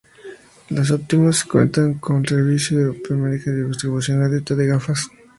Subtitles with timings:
[0.69, 5.07] Las óptimas cuentan con servicio de optometría y distribución gratuita de gafas.